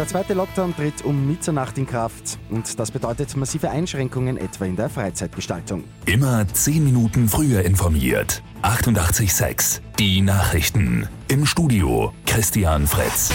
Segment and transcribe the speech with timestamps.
[0.00, 4.74] Der zweite Lockdown tritt um Mitternacht in Kraft und das bedeutet massive Einschränkungen etwa in
[4.74, 5.84] der Freizeitgestaltung.
[6.06, 8.42] Immer 10 Minuten früher informiert.
[8.62, 11.06] 88.6 Die Nachrichten.
[11.28, 13.30] Im Studio Christian Fritz.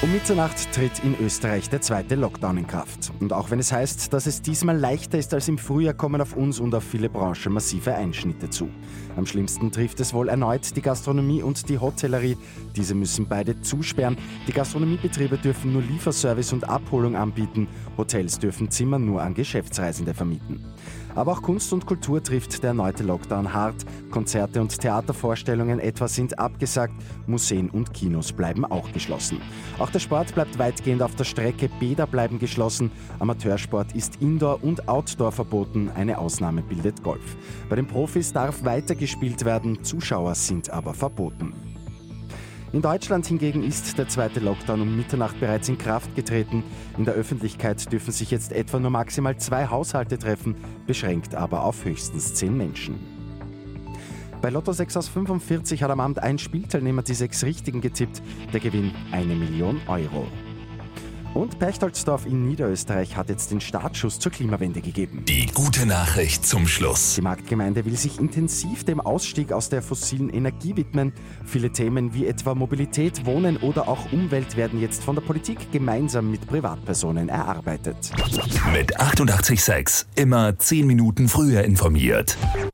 [0.00, 3.10] Um Mitternacht tritt in Österreich der zweite Lockdown in Kraft.
[3.18, 6.36] Und auch wenn es heißt, dass es diesmal leichter ist als im Frühjahr, kommen auf
[6.36, 8.68] uns und auf viele Branchen massive Einschnitte zu.
[9.16, 12.36] Am schlimmsten trifft es wohl erneut die Gastronomie und die Hotellerie.
[12.76, 14.16] Diese müssen beide zusperren.
[14.46, 17.66] Die Gastronomiebetriebe dürfen nur Lieferservice und Abholung anbieten.
[17.96, 20.64] Hotels dürfen Zimmer nur an Geschäftsreisende vermieten.
[21.16, 23.84] Aber auch Kunst und Kultur trifft der erneute Lockdown hart.
[24.12, 26.94] Konzerte und Theatervorstellungen etwa sind abgesagt.
[27.26, 29.40] Museen und Kinos bleiben auch geschlossen.
[29.80, 31.68] Auch der Sport bleibt weitgehend auf der Strecke.
[31.80, 32.90] Bäder bleiben geschlossen.
[33.18, 35.90] Amateursport ist Indoor- und Outdoor verboten.
[35.94, 37.36] Eine Ausnahme bildet Golf.
[37.68, 39.84] Bei den Profis darf weitergespielt werden.
[39.84, 41.52] Zuschauer sind aber verboten.
[42.72, 46.62] In Deutschland hingegen ist der zweite Lockdown um Mitternacht bereits in Kraft getreten.
[46.98, 50.54] In der Öffentlichkeit dürfen sich jetzt etwa nur maximal zwei Haushalte treffen,
[50.86, 53.17] beschränkt aber auf höchstens zehn Menschen.
[54.40, 58.22] Bei Lotto 6 aus 45 hat am Abend ein Spielteilnehmer die sechs Richtigen getippt.
[58.52, 60.26] Der Gewinn eine Million Euro.
[61.34, 65.24] Und Perchtoldsdorf in Niederösterreich hat jetzt den Startschuss zur Klimawende gegeben.
[65.28, 67.16] Die gute Nachricht zum Schluss.
[67.16, 71.12] Die Marktgemeinde will sich intensiv dem Ausstieg aus der fossilen Energie widmen.
[71.44, 76.30] Viele Themen wie etwa Mobilität, Wohnen oder auch Umwelt werden jetzt von der Politik gemeinsam
[76.30, 78.10] mit Privatpersonen erarbeitet.
[78.72, 82.38] Mit 886 immer 10 Minuten früher informiert.